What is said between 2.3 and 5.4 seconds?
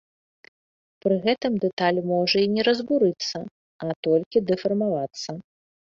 і не разбурыцца, а толькі толькі дэфармавацца.